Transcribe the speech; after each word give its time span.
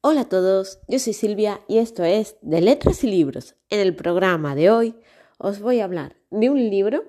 Hola 0.00 0.20
a 0.20 0.28
todos, 0.28 0.78
yo 0.86 1.00
soy 1.00 1.12
Silvia 1.12 1.60
y 1.66 1.78
esto 1.78 2.04
es 2.04 2.36
de 2.40 2.60
Letras 2.60 3.02
y 3.02 3.08
Libros. 3.08 3.56
En 3.68 3.80
el 3.80 3.96
programa 3.96 4.54
de 4.54 4.70
hoy 4.70 4.94
os 5.38 5.58
voy 5.58 5.80
a 5.80 5.84
hablar 5.84 6.14
de 6.30 6.48
un 6.48 6.70
libro 6.70 7.02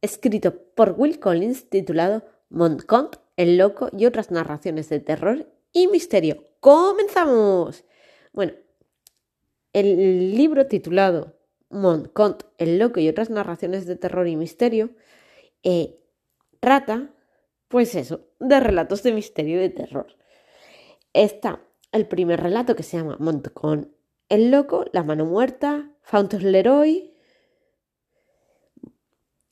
escrito 0.00 0.56
por 0.74 0.94
Will 0.96 1.20
Collins 1.20 1.68
titulado 1.68 2.24
Montcont, 2.48 3.16
el 3.36 3.58
loco 3.58 3.90
y 3.92 4.06
otras 4.06 4.30
narraciones 4.30 4.88
de 4.88 5.00
terror 5.00 5.52
y 5.74 5.88
misterio. 5.88 6.44
¡Comenzamos! 6.60 7.84
Bueno, 8.32 8.54
el 9.74 10.34
libro 10.34 10.66
titulado 10.66 11.36
Montcont, 11.68 12.44
el 12.56 12.78
loco 12.78 13.00
y 13.00 13.10
otras 13.10 13.28
narraciones 13.28 13.84
de 13.84 13.96
terror 13.96 14.26
y 14.26 14.36
misterio 14.36 14.92
eh, 15.62 16.00
trata, 16.58 17.10
pues 17.68 17.94
eso, 17.94 18.22
de 18.40 18.60
relatos 18.60 19.02
de 19.02 19.12
misterio 19.12 19.56
y 19.56 19.60
de 19.60 19.68
terror. 19.68 20.16
Está 21.12 21.67
el 21.92 22.06
primer 22.06 22.40
relato 22.40 22.76
que 22.76 22.82
se 22.82 22.96
llama 22.96 23.16
Montcon 23.18 23.98
el 24.28 24.50
loco, 24.50 24.84
la 24.92 25.02
mano 25.02 25.24
muerta, 25.24 25.90
Fountos 26.02 26.42
Leroy, 26.42 27.14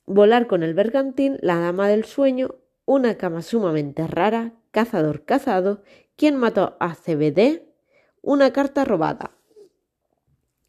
Volar 0.05 0.47
con 0.47 0.63
el 0.63 0.73
bergantín, 0.73 1.37
la 1.41 1.59
dama 1.59 1.89
del 1.89 2.05
sueño, 2.05 2.55
una 2.85 3.17
cama 3.17 3.41
sumamente 3.41 4.07
rara, 4.07 4.53
cazador 4.71 5.25
cazado, 5.25 5.81
quien 6.15 6.37
mató 6.37 6.77
a 6.79 6.95
CBD, 6.95 7.67
una 8.21 8.53
carta 8.53 8.85
robada. 8.85 9.31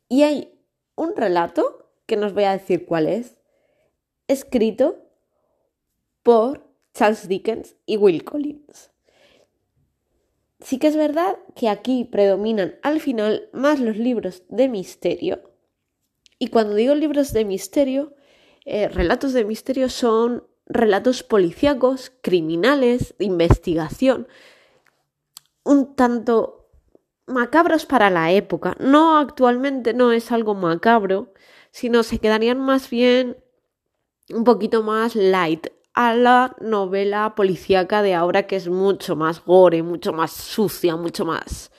Y 0.09 0.25
hay 0.25 0.59
un 0.97 1.14
relato, 1.14 1.89
que 2.06 2.16
nos 2.16 2.34
voy 2.34 2.45
a 2.45 2.53
decir 2.53 2.84
cuál 2.84 3.06
es, 3.06 3.41
escrito 4.27 4.98
por 6.25 6.66
Charles 6.92 7.28
Dickens 7.28 7.77
y 7.87 7.97
Will 7.97 8.25
Collins. 8.25 8.91
Sí 10.61 10.79
que 10.79 10.89
es 10.89 10.97
verdad 10.97 11.39
que 11.55 11.69
aquí 11.69 12.05
predominan 12.05 12.77
al 12.83 13.01
final 13.01 13.48
más 13.53 13.79
los 13.80 13.97
libros 13.97 14.43
de 14.48 14.69
misterio. 14.69 15.42
Y 16.39 16.48
cuando 16.48 16.75
digo 16.75 16.95
libros 16.95 17.33
de 17.33 17.45
misterio, 17.45 18.15
eh, 18.65 18.89
relatos 18.89 19.33
de 19.33 19.45
misterio 19.45 19.89
son 19.89 20.45
relatos 20.67 21.23
policíacos, 21.23 22.12
criminales, 22.23 23.15
de 23.19 23.25
investigación, 23.25 24.28
un 25.65 25.95
tanto 25.95 26.70
macabros 27.27 27.87
para 27.87 28.11
la 28.11 28.33
época. 28.33 28.77
No 28.81 29.19
actualmente 29.19 29.95
no 29.95 30.12
es 30.12 30.33
algo 30.33 30.55
macabro, 30.55 31.33
sino 31.70 32.03
se 32.03 32.19
quedarían 32.19 32.59
más 32.59 32.91
bien 32.91 33.37
un 34.31 34.45
poquito 34.45 34.83
más 34.83 35.15
light, 35.15 35.69
a 35.94 36.14
la 36.14 36.56
novela 36.61 37.34
policíaca 37.34 38.03
de 38.03 38.14
ahora 38.14 38.47
que 38.47 38.56
es 38.56 38.69
mucho 38.69 39.17
más 39.17 39.44
gore, 39.44 39.83
mucho 39.83 40.12
más 40.12 40.33
sucia, 40.33 40.97
mucho 40.97 41.25
más... 41.25 41.70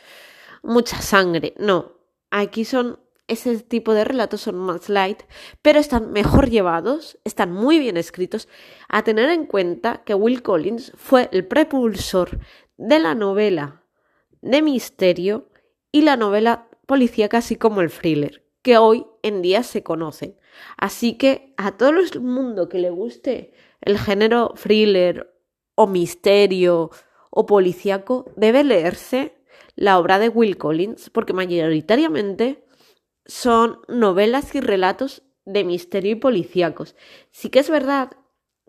mucha 0.61 1.02
sangre. 1.02 1.53
No, 1.57 1.93
aquí 2.31 2.65
son 2.65 2.99
ese 3.30 3.59
tipo 3.59 3.93
de 3.93 4.03
relatos 4.03 4.41
son 4.41 4.57
más 4.57 4.89
light, 4.89 5.21
pero 5.61 5.80
están 5.80 6.11
mejor 6.11 6.49
llevados, 6.49 7.19
están 7.23 7.53
muy 7.53 7.80
bien 7.80 7.95
escritos, 7.95 8.49
a 8.89 9.03
tener 9.03 9.30
en 9.30 9.45
cuenta 9.45 10.02
que 10.03 10.15
Will 10.15 10.41
Collins 10.41 10.91
fue 10.95 11.30
el 11.31 11.45
prepulsor 11.47 12.39
de 12.77 12.99
la 12.99 13.15
novela 13.15 13.83
de 14.41 14.61
misterio 14.61 15.47
y 15.91 16.02
la 16.02 16.17
novela 16.17 16.67
policíaca 16.85 17.37
así 17.37 17.55
como 17.55 17.81
el 17.81 17.91
thriller, 17.91 18.43
que 18.61 18.77
hoy 18.77 19.05
en 19.21 19.41
día 19.41 19.63
se 19.63 19.83
conocen. 19.83 20.35
Así 20.75 21.17
que 21.17 21.53
a 21.57 21.77
todo 21.77 21.89
el 21.89 22.21
mundo 22.21 22.67
que 22.67 22.80
le 22.80 22.89
guste 22.89 23.53
el 23.81 23.97
género 23.97 24.53
thriller 24.61 25.33
o 25.75 25.88
misterio 25.88 26.91
o 27.30 27.45
policíaco 27.45 28.31
debe 28.36 28.63
leerse 28.63 29.38
la 29.75 29.97
obra 29.97 30.19
de 30.19 30.30
Will 30.30 30.58
Collins 30.58 31.09
porque 31.09 31.33
mayoritariamente 31.33 32.66
son 33.25 33.80
novelas 33.88 34.53
y 34.55 34.59
relatos 34.59 35.23
de 35.45 35.63
misterio 35.63 36.11
y 36.11 36.16
policíacos. 36.16 36.95
Sí 37.31 37.49
que 37.49 37.59
es 37.59 37.70
verdad 37.70 38.11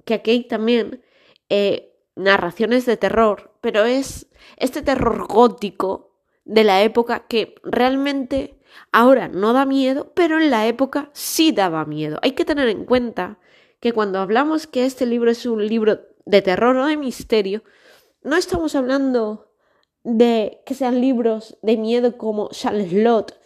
que 0.05 0.15
aquí 0.15 0.31
hay 0.31 0.45
también 0.45 1.03
eh, 1.49 1.97
narraciones 2.15 2.87
de 2.87 2.97
terror, 2.97 3.55
pero 3.61 3.85
es 3.85 4.29
este 4.57 4.83
terror 4.83 5.27
gótico 5.27 6.11
de 6.45 6.65
la 6.65 6.83
época 6.83 7.27
que 7.27 7.55
realmente 7.63 8.59
ahora 8.93 9.29
no 9.29 9.53
da 9.53 9.65
miedo, 9.65 10.13
pero 10.15 10.41
en 10.41 10.51
la 10.51 10.67
época 10.67 11.11
sí 11.13 11.53
daba 11.53 11.85
miedo. 11.85 12.19
Hay 12.23 12.33
que 12.33 12.45
tener 12.45 12.69
en 12.69 12.85
cuenta 12.85 13.39
que 13.81 13.93
cuando 13.93 14.19
hablamos 14.19 14.67
que 14.67 14.85
este 14.85 15.07
libro 15.07 15.31
es 15.31 15.47
un 15.47 15.67
libro 15.67 16.01
de 16.27 16.43
terror 16.43 16.77
o 16.77 16.87
de 16.87 16.97
misterio, 16.97 17.65
no 18.23 18.37
estamos 18.37 18.75
hablando 18.75 19.53
de 20.05 20.63
que 20.67 20.75
sean 20.75 21.01
libros 21.01 21.59
de 21.63 21.77
miedo 21.77 22.17
como 22.17 22.51
Charles 22.51 22.93
Lot, 22.93 23.39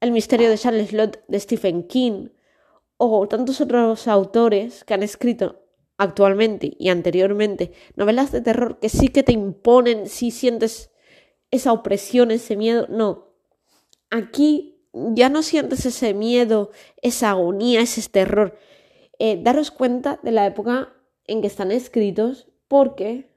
El 0.00 0.12
misterio 0.12 0.48
de 0.48 0.58
Charles 0.58 0.92
Lot 0.92 1.22
de 1.28 1.40
Stephen 1.40 1.86
King, 1.86 2.28
o 2.96 3.28
tantos 3.28 3.60
otros 3.60 4.08
autores 4.08 4.84
que 4.84 4.94
han 4.94 5.02
escrito 5.02 5.64
actualmente 5.96 6.76
y 6.78 6.88
anteriormente 6.88 7.72
novelas 7.96 8.32
de 8.32 8.40
terror 8.40 8.78
que 8.78 8.88
sí 8.88 9.08
que 9.08 9.22
te 9.22 9.32
imponen 9.32 10.06
si 10.08 10.30
sientes 10.30 10.90
esa 11.50 11.72
opresión, 11.72 12.30
ese 12.30 12.56
miedo. 12.56 12.86
No, 12.88 13.34
aquí 14.10 14.82
ya 14.92 15.28
no 15.28 15.42
sientes 15.42 15.86
ese 15.86 16.14
miedo, 16.14 16.70
esa 17.02 17.30
agonía, 17.30 17.80
ese 17.80 18.06
terror, 18.08 18.58
eh, 19.20 19.38
daros 19.40 19.70
cuenta 19.70 20.18
de 20.22 20.32
la 20.32 20.46
época 20.46 20.94
en 21.26 21.42
que 21.42 21.46
están 21.46 21.70
escritos 21.70 22.48
porque 22.68 23.30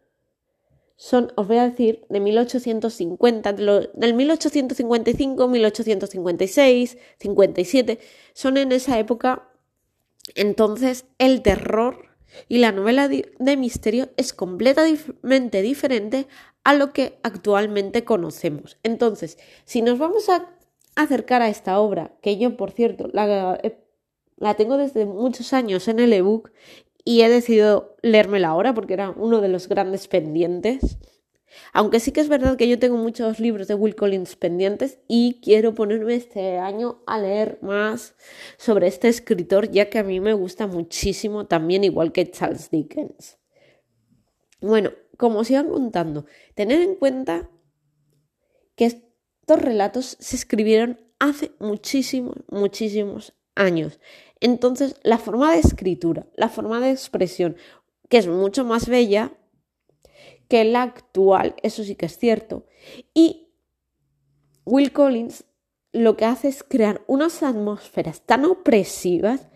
son, 0.95 1.33
os 1.35 1.45
voy 1.45 1.57
a 1.57 1.69
decir, 1.69 2.05
de 2.07 2.21
1850, 2.21 3.51
del 3.51 4.13
1855, 4.13 5.47
1856, 5.49 6.97
57, 7.19 7.99
son 8.33 8.55
en 8.55 8.71
esa 8.71 8.97
época. 8.97 9.49
Entonces, 10.35 11.03
el 11.17 11.41
terror 11.41 12.15
y 12.47 12.59
la 12.59 12.71
novela 12.71 13.09
de 13.09 13.57
misterio 13.57 14.09
es 14.15 14.31
completamente 14.31 15.61
diferente 15.61 16.27
a 16.63 16.73
lo 16.73 16.94
que 16.94 17.19
actualmente 17.23 18.05
conocemos. 18.05 18.77
Entonces, 18.83 19.38
si 19.65 19.81
nos 19.81 20.00
vamos 20.00 20.29
a 20.29 20.50
acercar 20.95 21.41
a 21.41 21.50
esta 21.50 21.77
obra, 21.79 22.13
que 22.21 22.38
yo, 22.38 22.55
por 22.55 22.71
cierto, 22.71 23.09
la 23.11 23.59
la 24.43 24.55
tengo 24.55 24.75
desde 24.77 25.05
muchos 25.05 25.53
años 25.53 25.87
en 25.87 25.99
el 25.99 26.11
ebook 26.11 26.51
y 27.05 27.21
he 27.21 27.29
decidido 27.29 27.95
leérmela 28.01 28.49
ahora 28.49 28.73
porque 28.73 28.93
era 28.93 29.11
uno 29.11 29.39
de 29.39 29.47
los 29.47 29.69
grandes 29.69 30.09
pendientes. 30.09 30.97
Aunque 31.71 32.01
sí 32.01 32.11
que 32.11 32.19
es 32.19 32.27
verdad 32.27 32.57
que 32.57 32.67
yo 32.67 32.77
tengo 32.77 32.97
muchos 32.97 33.39
libros 33.39 33.69
de 33.69 33.75
Will 33.75 33.95
Collins 33.95 34.35
pendientes 34.35 34.99
y 35.07 35.39
quiero 35.41 35.73
ponerme 35.73 36.15
este 36.15 36.57
año 36.57 37.01
a 37.05 37.19
leer 37.19 37.57
más 37.61 38.15
sobre 38.57 38.87
este 38.87 39.07
escritor, 39.07 39.71
ya 39.71 39.89
que 39.89 39.99
a 39.99 40.03
mí 40.03 40.19
me 40.19 40.33
gusta 40.33 40.67
muchísimo 40.67 41.45
también, 41.45 41.85
igual 41.85 42.11
que 42.11 42.29
Charles 42.29 42.69
Dickens. 42.69 43.37
Bueno, 44.59 44.91
como 45.17 45.39
os 45.39 45.49
iba 45.51 45.63
contando, 45.63 46.25
tened 46.55 46.81
en 46.81 46.95
cuenta 46.95 47.49
que 48.75 48.85
estos 48.85 49.61
relatos 49.61 50.17
se 50.19 50.35
escribieron 50.35 50.99
hace 51.19 51.51
muchísimos, 51.59 52.35
muchísimos 52.49 53.33
años. 53.55 53.99
Entonces, 54.43 54.97
la 55.03 55.19
forma 55.19 55.53
de 55.53 55.59
escritura, 55.59 56.27
la 56.35 56.49
forma 56.49 56.81
de 56.81 56.91
expresión, 56.91 57.55
que 58.09 58.17
es 58.17 58.27
mucho 58.27 58.65
más 58.65 58.89
bella 58.89 59.31
que 60.49 60.65
la 60.65 60.81
actual, 60.81 61.55
eso 61.63 61.85
sí 61.85 61.95
que 61.95 62.07
es 62.07 62.17
cierto. 62.17 62.65
Y 63.13 63.53
Will 64.65 64.91
Collins 64.91 65.45
lo 65.93 66.17
que 66.17 66.25
hace 66.25 66.49
es 66.49 66.61
crear 66.61 67.05
unas 67.07 67.41
atmósferas 67.41 68.19
tan 68.25 68.43
opresivas 68.43 69.47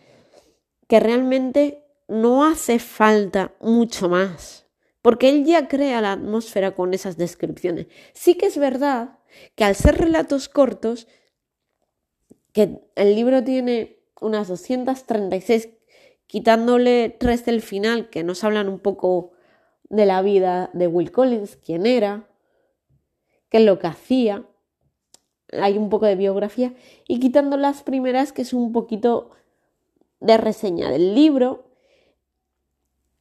que 0.87 1.01
realmente 1.01 1.83
no 2.07 2.45
hace 2.45 2.79
falta 2.79 3.57
mucho 3.59 4.07
más, 4.07 4.67
porque 5.01 5.27
él 5.27 5.43
ya 5.43 5.67
crea 5.67 5.99
la 5.99 6.13
atmósfera 6.13 6.75
con 6.75 6.93
esas 6.93 7.17
descripciones. 7.17 7.87
Sí 8.13 8.35
que 8.35 8.45
es 8.45 8.57
verdad 8.57 9.19
que 9.55 9.65
al 9.65 9.75
ser 9.75 9.97
relatos 9.97 10.47
cortos, 10.47 11.09
que 12.53 12.79
el 12.95 13.15
libro 13.15 13.43
tiene 13.43 13.96
unas 14.21 14.47
236, 14.47 15.69
quitándole 16.27 17.15
tres 17.19 17.45
del 17.45 17.61
final 17.61 18.09
que 18.09 18.23
nos 18.23 18.43
hablan 18.43 18.69
un 18.69 18.79
poco 18.79 19.31
de 19.89 20.05
la 20.05 20.21
vida 20.21 20.69
de 20.73 20.87
Will 20.87 21.11
Collins, 21.11 21.57
quién 21.57 21.85
era, 21.85 22.27
qué 23.49 23.57
es 23.57 23.65
lo 23.65 23.79
que 23.79 23.87
hacía, 23.87 24.45
hay 25.53 25.77
un 25.77 25.89
poco 25.89 26.05
de 26.05 26.15
biografía, 26.15 26.73
y 27.07 27.19
quitando 27.19 27.57
las 27.57 27.83
primeras 27.83 28.33
que 28.33 28.41
es 28.41 28.53
un 28.53 28.73
poquito 28.73 29.31
de 30.19 30.37
reseña 30.37 30.89
del 30.89 31.15
libro, 31.15 31.67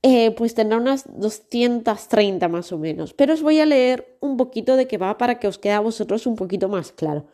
eh, 0.03 0.31
pues 0.33 0.55
tendrá 0.55 0.79
unas 0.79 1.05
230 1.19 2.49
más 2.49 2.73
o 2.73 2.79
menos. 2.79 3.13
Pero 3.13 3.35
os 3.35 3.43
voy 3.43 3.61
a 3.61 3.67
leer 3.67 4.17
un 4.21 4.37
poquito 4.37 4.77
de 4.77 4.87
qué 4.87 4.99
va 4.99 5.19
para 5.19 5.39
que 5.39 5.49
os 5.49 5.59
quede 5.59 5.73
a 5.73 5.81
vosotros 5.81 6.27
un 6.27 6.37
poquito 6.37 6.69
más 6.69 6.93
claro. 6.93 7.27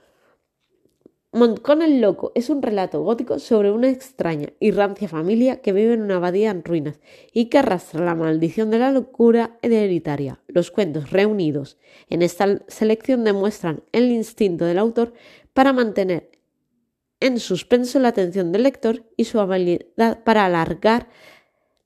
Montcón 1.35 1.81
el 1.81 2.03
Loco 2.03 2.31
es 2.35 2.51
un 2.51 2.61
relato 2.61 3.03
gótico 3.03 3.39
sobre 3.39 3.71
una 3.71 3.89
extraña 3.89 4.51
y 4.61 4.71
rancia 4.71 5.09
familia 5.09 5.63
que 5.63 5.73
vive 5.73 5.95
en 5.95 6.03
una 6.03 6.17
abadía 6.17 6.51
en 6.51 6.63
ruinas 6.63 7.01
y 7.33 7.47
que 7.47 7.57
arrastra 7.57 8.05
la 8.05 8.15
maldición 8.15 8.71
de 8.71 8.79
la 8.79 8.91
locura 8.91 9.57
hereditaria. 9.63 10.41
Los 10.47 10.71
cuentos 10.71 11.11
reunidos 11.11 11.79
en 12.11 12.21
esta 12.21 12.61
selección 12.69 13.25
demuestran 13.25 13.83
el 13.93 14.11
instinto 14.11 14.67
del 14.67 14.77
autor 14.77 15.15
para 15.55 15.73
mantener 15.73 16.33
en 17.19 17.41
suspenso 17.41 17.99
la 17.99 18.09
atención 18.09 18.53
del 18.53 18.65
lector 18.65 19.03
y 19.17 19.25
su 19.25 19.41
habilidad 19.41 20.23
para 20.25 20.45
alargar, 20.45 21.09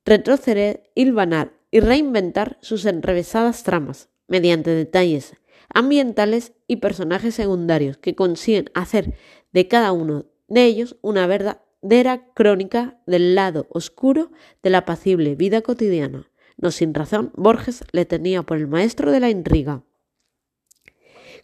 retroceder, 0.05 0.91
hilvanar 0.97 1.53
y 1.71 1.79
reinventar 1.79 2.59
sus 2.63 2.85
enrevesadas 2.85 3.63
tramas 3.63 4.09
mediante 4.27 4.71
detalles 4.71 5.35
ambientales 5.73 6.53
y 6.67 6.77
personajes 6.77 7.35
secundarios 7.35 7.97
que 7.99 8.15
consiguen 8.15 8.71
hacer 8.75 9.15
de 9.53 9.69
cada 9.69 9.93
uno 9.93 10.27
de 10.49 10.65
ellos 10.65 10.97
una 11.03 11.27
verdadera 11.27 12.27
crónica 12.35 13.01
del 13.07 13.35
lado 13.35 13.67
oscuro 13.71 14.31
de 14.63 14.71
la 14.71 14.79
apacible 14.79 15.35
vida 15.35 15.63
cotidiana. 15.63 16.31
No 16.57 16.71
sin 16.71 16.95
razón, 16.95 17.33
Borges 17.37 17.85
le 17.93 18.05
tenía 18.05 18.43
por 18.43 18.57
el 18.57 18.67
maestro 18.67 19.11
de 19.13 19.21
la 19.21 19.31
intriga. 19.31 19.83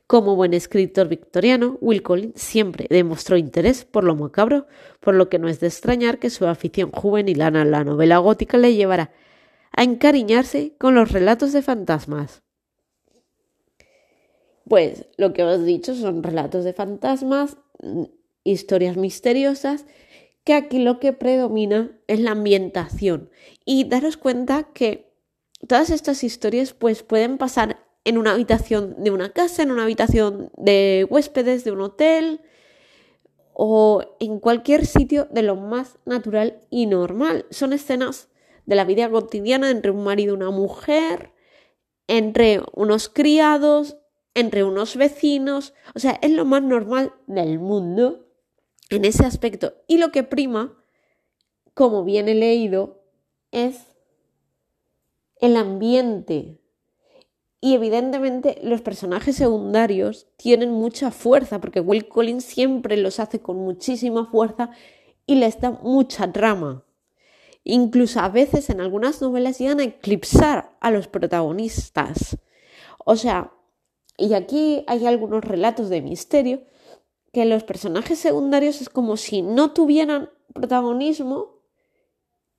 Como 0.06 0.37
buen 0.37 0.53
escritor 0.53 1.08
victoriano, 1.08 1.79
Will 1.81 2.03
Collins 2.03 2.41
siempre 2.41 2.87
demostró 2.91 3.37
interés 3.37 3.85
por 3.85 4.05
lo 4.05 4.15
macabro, 4.15 4.67
por 5.00 5.15
lo 5.15 5.29
que 5.29 5.38
no 5.38 5.49
es 5.49 5.61
de 5.61 5.69
extrañar 5.69 6.19
que 6.19 6.31
su 6.31 6.47
afición 6.47 6.91
juvenil 6.91 7.41
a 7.43 7.50
la 7.50 7.85
novela 7.85 8.19
gótica 8.19 8.58
le 8.58 8.75
llevara 8.75 9.11
a 9.75 9.85
encariñarse 9.85 10.75
con 10.79 10.94
los 10.94 11.12
relatos 11.12 11.53
de 11.53 11.62
fantasmas. 11.62 12.43
Pues 14.69 15.06
lo 15.17 15.32
que 15.32 15.43
os 15.43 15.61
he 15.61 15.64
dicho 15.64 15.94
son 15.94 16.23
relatos 16.23 16.64
de 16.64 16.73
fantasmas, 16.73 17.56
mm, 17.82 18.05
historias 18.44 18.97
misteriosas, 18.97 19.87
que 20.44 20.55
aquí 20.55 20.79
lo 20.79 20.99
que 20.99 21.12
predomina 21.12 21.91
es 22.06 22.20
la 22.20 22.32
ambientación. 22.32 23.31
Y 23.64 23.85
daros 23.85 24.17
cuenta 24.17 24.64
que 24.73 25.12
todas 25.67 25.91
estas 25.91 26.25
historias 26.25 26.73
pues 26.73 27.03
pueden 27.03 27.38
pasar 27.38 27.79
en 28.05 28.19
una 28.19 28.32
habitación 28.32 28.97
de 29.03 29.11
una 29.11 29.32
casa, 29.32 29.62
en 29.62 29.70
una 29.70 29.85
habitación 29.85 30.50
de 30.56 31.06
huéspedes 31.08 31.65
de 31.65 31.70
un 31.70 31.82
hotel 31.82 32.41
o 33.53 34.03
en 34.19 34.41
cualquier 34.41 34.87
sitio 34.87 35.29
de 35.31 35.43
lo 35.43 35.56
más 35.56 35.99
natural 36.05 36.62
y 36.70 36.87
normal. 36.87 37.47
Son 37.50 37.73
escenas 37.73 38.29
de 38.67 38.76
la 38.76 38.85
vida 38.85 39.08
cotidiana 39.11 39.70
entre 39.70 39.93
un 39.93 40.03
marido 40.03 40.35
y 40.35 40.37
una 40.37 40.50
mujer, 40.50 41.32
entre 42.08 42.61
unos 42.75 43.08
criados, 43.08 43.97
entre 44.34 44.64
unos 44.64 44.96
vecinos, 44.96 45.75
o 45.94 45.99
sea, 45.99 46.19
es 46.23 46.31
lo 46.31 46.44
más 46.44 46.62
normal 46.62 47.12
del 47.26 47.58
mundo 47.58 48.26
en 48.90 49.05
ese 49.05 49.25
aspecto. 49.25 49.75
Y 49.87 49.99
lo 49.99 50.11
que 50.11 50.23
prima, 50.23 50.76
como 51.75 52.05
bien 52.05 52.29
he 52.29 52.34
leído, 52.34 53.05
es 53.50 53.87
el 55.40 55.56
ambiente. 55.56 56.61
Y 57.61 57.75
evidentemente 57.75 58.58
los 58.62 58.81
personajes 58.81 59.37
secundarios 59.37 60.26
tienen 60.37 60.73
mucha 60.73 61.11
fuerza, 61.11 61.61
porque 61.61 61.81
Will 61.81 62.08
Collins 62.08 62.44
siempre 62.44 62.96
los 62.96 63.20
hace 63.20 63.40
con 63.40 63.58
muchísima 63.58 64.26
fuerza 64.26 64.70
y 65.26 65.37
les 65.37 65.61
da 65.61 65.70
mucha 65.70 66.32
trama. 66.32 66.84
Incluso 67.64 68.19
a 68.20 68.29
veces 68.29 68.70
en 68.70 68.81
algunas 68.81 69.20
novelas 69.20 69.58
llegan 69.58 69.79
a 69.79 69.84
eclipsar 69.84 70.76
a 70.81 70.90
los 70.90 71.06
protagonistas. 71.06 72.38
O 73.05 73.14
sea, 73.14 73.52
y 74.23 74.35
aquí 74.35 74.85
hay 74.87 75.05
algunos 75.05 75.45
relatos 75.45 75.89
de 75.89 76.01
misterio 76.01 76.63
que 77.33 77.45
los 77.45 77.65
personajes 77.65 78.21
secundarios 78.21 78.81
es 78.81 78.89
como 78.89 79.17
si 79.17 79.43
no 79.43 79.73
tuvieran 79.73 80.31
protagonismo, 80.55 81.59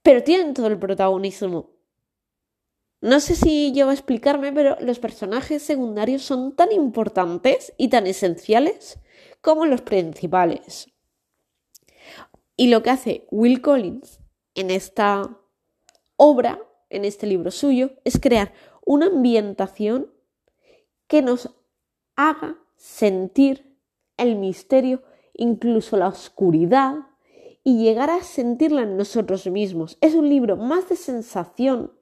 pero 0.01 0.23
tienen 0.23 0.53
todo 0.53 0.67
el 0.67 0.77
protagonismo. 0.77 1.69
No 2.99 3.21
sé 3.21 3.35
si 3.35 3.71
llevo 3.71 3.91
a 3.91 3.93
explicarme, 3.93 4.51
pero 4.51 4.75
los 4.81 4.99
personajes 4.99 5.63
secundarios 5.63 6.23
son 6.23 6.53
tan 6.53 6.73
importantes 6.73 7.73
y 7.77 7.87
tan 7.87 8.07
esenciales 8.07 8.99
como 9.39 9.65
los 9.65 9.83
principales. 9.83 10.91
Y 12.57 12.67
lo 12.67 12.83
que 12.83 12.89
hace 12.89 13.25
Will 13.31 13.61
Collins 13.61 14.19
en 14.53 14.69
esta 14.69 15.39
obra, 16.17 16.59
en 16.89 17.05
este 17.05 17.25
libro 17.25 17.51
suyo, 17.51 17.91
es 18.03 18.19
crear 18.19 18.51
una 18.85 19.05
ambientación 19.05 20.12
que 21.13 21.21
nos 21.21 21.47
haga 22.15 22.57
sentir 22.75 23.77
el 24.17 24.35
misterio, 24.35 25.03
incluso 25.35 25.95
la 25.95 26.07
oscuridad, 26.07 27.05
y 27.63 27.83
llegar 27.83 28.09
a 28.09 28.23
sentirla 28.23 28.81
en 28.81 28.97
nosotros 28.97 29.45
mismos. 29.45 29.99
Es 30.01 30.15
un 30.15 30.27
libro 30.27 30.57
más 30.57 30.89
de 30.89 30.95
sensación 30.95 31.93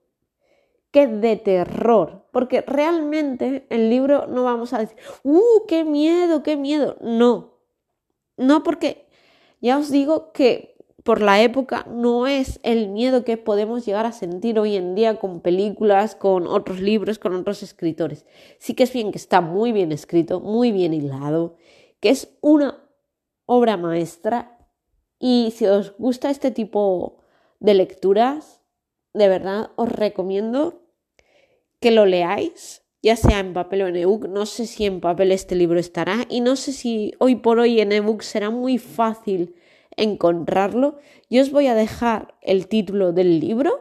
que 0.91 1.07
de 1.07 1.35
terror, 1.35 2.25
porque 2.31 2.61
realmente 2.61 3.67
el 3.69 3.89
libro 3.89 4.27
no 4.27 4.45
vamos 4.45 4.71
a 4.71 4.79
decir, 4.79 4.95
¡uh, 5.23 5.65
qué 5.67 5.83
miedo, 5.83 6.41
qué 6.41 6.55
miedo! 6.55 6.95
No, 7.01 7.57
no 8.37 8.63
porque 8.63 9.09
ya 9.59 9.77
os 9.77 9.91
digo 9.91 10.31
que 10.31 10.77
por 11.03 11.21
la 11.21 11.41
época 11.41 11.85
no 11.89 12.27
es 12.27 12.59
el 12.63 12.89
miedo 12.89 13.23
que 13.23 13.37
podemos 13.37 13.85
llegar 13.85 14.05
a 14.05 14.11
sentir 14.11 14.59
hoy 14.59 14.75
en 14.75 14.95
día 14.95 15.15
con 15.19 15.41
películas, 15.41 16.15
con 16.15 16.47
otros 16.47 16.79
libros, 16.79 17.17
con 17.17 17.35
otros 17.35 17.63
escritores. 17.63 18.25
Sí 18.59 18.73
que 18.73 18.83
es 18.83 18.93
bien 18.93 19.11
que 19.11 19.17
está 19.17 19.41
muy 19.41 19.71
bien 19.71 19.91
escrito, 19.91 20.39
muy 20.39 20.71
bien 20.71 20.93
hilado, 20.93 21.55
que 21.99 22.09
es 22.09 22.37
una 22.41 22.77
obra 23.45 23.77
maestra 23.77 24.57
y 25.19 25.53
si 25.55 25.65
os 25.65 25.95
gusta 25.97 26.29
este 26.29 26.51
tipo 26.51 27.19
de 27.59 27.73
lecturas, 27.73 28.61
de 29.13 29.27
verdad 29.27 29.71
os 29.75 29.89
recomiendo 29.89 30.81
que 31.79 31.91
lo 31.91 32.05
leáis, 32.05 32.83
ya 33.01 33.15
sea 33.15 33.39
en 33.39 33.53
papel 33.53 33.81
o 33.81 33.87
en 33.87 33.95
ebook. 33.95 34.27
No 34.27 34.45
sé 34.45 34.67
si 34.67 34.85
en 34.85 35.01
papel 35.01 35.31
este 35.31 35.55
libro 35.55 35.79
estará 35.79 36.25
y 36.29 36.41
no 36.41 36.55
sé 36.55 36.71
si 36.71 37.13
hoy 37.19 37.35
por 37.35 37.59
hoy 37.59 37.81
en 37.81 37.91
ebook 37.91 38.21
será 38.21 38.51
muy 38.51 38.77
fácil 38.77 39.55
encontrarlo. 39.97 40.97
Yo 41.29 41.41
os 41.41 41.51
voy 41.51 41.67
a 41.67 41.75
dejar 41.75 42.35
el 42.41 42.67
título 42.67 43.13
del 43.13 43.39
libro 43.39 43.79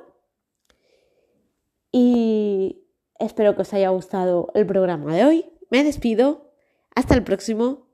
y 1.93 2.85
espero 3.19 3.55
que 3.55 3.63
os 3.63 3.73
haya 3.75 3.91
gustado 3.91 4.49
el 4.55 4.67
programa 4.67 5.15
de 5.15 5.25
hoy. 5.25 5.45
Me 5.71 5.85
despido. 5.85 6.51
Hasta 6.95 7.15
el 7.15 7.23
próximo. 7.23 7.90